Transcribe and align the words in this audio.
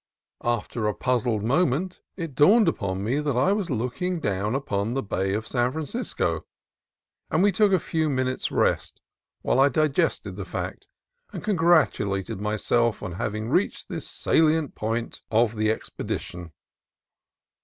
After 0.43 0.87
a 0.87 0.95
puzzled 0.95 1.43
moment 1.43 2.01
it 2.15 2.33
dawned 2.33 2.67
upon 2.67 3.03
me 3.03 3.19
that 3.19 3.37
I 3.37 3.51
was 3.51 3.69
looking 3.69 4.19
down 4.19 4.55
upon 4.55 4.95
the 4.95 5.03
Bay 5.03 5.31
of 5.35 5.45
San 5.45 5.71
Francisco, 5.71 6.43
and 7.29 7.43
we 7.43 7.51
took 7.51 7.71
a 7.71 7.77
few 7.79 8.09
minutes' 8.09 8.49
rest 8.51 8.99
while 9.43 9.59
I 9.59 9.69
digested 9.69 10.37
the 10.37 10.43
fact 10.43 10.87
and 11.31 11.43
congratulated 11.43 12.41
myself 12.41 13.03
on 13.03 13.11
having 13.11 13.49
reached 13.51 13.89
this 13.89 14.07
salient 14.07 14.73
point 14.73 15.21
of 15.29 15.55
the 15.55 15.69
expedition. 15.69 16.51